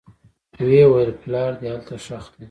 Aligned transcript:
ويې 0.65 0.83
ويل 0.91 1.11
پلار 1.21 1.51
دې 1.59 1.67
هلته 1.73 1.95
ښخ 2.05 2.25
دى. 2.31 2.35